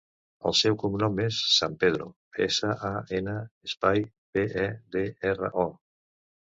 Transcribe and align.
El 0.51 0.55
seu 0.59 0.77
cognom 0.83 1.19
és 1.25 1.41
San 1.57 1.75
Pedro: 1.83 2.09
essa, 2.47 2.73
a, 2.91 2.93
ena, 3.21 3.37
espai, 3.71 4.05
pe, 4.35 4.49
e, 4.67 4.69
de, 4.99 5.09
erra, 5.35 5.55
o. 5.69 5.71